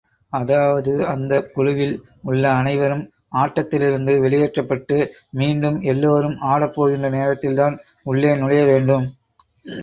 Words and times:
அதாவது, 0.33 1.07
அந்தக் 1.07 1.49
குழுவில் 1.53 1.93
உள்ள 2.21 2.51
அனைவரும் 2.51 3.03
ஆட்டத்திலிருந்து 3.35 4.19
வெளியேற்றப்பட்டு, 4.19 4.97
மீண்டும் 5.29 5.81
எல்லோரும் 5.81 6.37
ஆடப்போகின்ற 6.41 7.09
நேரத்தில்தான் 7.09 7.77
உள்ளே 8.03 8.35
நுழைய 8.35 8.65
வேண்டும். 8.65 9.05